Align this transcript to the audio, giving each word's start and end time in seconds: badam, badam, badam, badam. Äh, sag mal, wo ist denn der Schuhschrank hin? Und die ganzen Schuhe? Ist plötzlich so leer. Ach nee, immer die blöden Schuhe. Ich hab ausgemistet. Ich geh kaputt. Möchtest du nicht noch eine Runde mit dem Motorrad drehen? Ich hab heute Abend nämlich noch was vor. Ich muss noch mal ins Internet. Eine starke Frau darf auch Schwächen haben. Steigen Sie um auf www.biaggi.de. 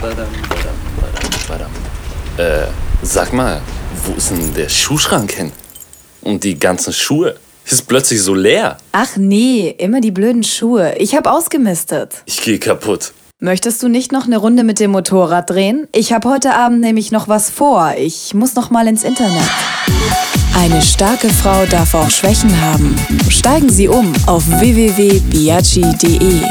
badam, 0.00 0.26
badam, 0.48 0.76
badam, 1.00 1.30
badam. 1.48 1.70
Äh, 2.36 2.66
sag 3.02 3.32
mal, 3.32 3.60
wo 4.04 4.12
ist 4.14 4.30
denn 4.30 4.54
der 4.54 4.68
Schuhschrank 4.68 5.32
hin? 5.32 5.52
Und 6.22 6.44
die 6.44 6.58
ganzen 6.58 6.92
Schuhe? 6.92 7.36
Ist 7.66 7.86
plötzlich 7.86 8.22
so 8.22 8.34
leer. 8.34 8.78
Ach 8.92 9.16
nee, 9.16 9.74
immer 9.78 10.00
die 10.00 10.10
blöden 10.10 10.42
Schuhe. 10.42 10.94
Ich 10.98 11.14
hab 11.14 11.26
ausgemistet. 11.26 12.22
Ich 12.26 12.42
geh 12.42 12.58
kaputt. 12.58 13.12
Möchtest 13.38 13.82
du 13.82 13.88
nicht 13.88 14.12
noch 14.12 14.26
eine 14.26 14.36
Runde 14.38 14.64
mit 14.64 14.80
dem 14.80 14.90
Motorrad 14.90 15.48
drehen? 15.48 15.88
Ich 15.92 16.12
hab 16.12 16.24
heute 16.24 16.54
Abend 16.54 16.80
nämlich 16.80 17.10
noch 17.10 17.28
was 17.28 17.48
vor. 17.48 17.94
Ich 17.96 18.34
muss 18.34 18.54
noch 18.54 18.70
mal 18.70 18.86
ins 18.86 19.04
Internet. 19.04 19.48
Eine 20.58 20.82
starke 20.82 21.30
Frau 21.30 21.64
darf 21.66 21.94
auch 21.94 22.10
Schwächen 22.10 22.50
haben. 22.60 22.94
Steigen 23.30 23.70
Sie 23.70 23.88
um 23.88 24.12
auf 24.26 24.46
www.biaggi.de. 24.46 26.42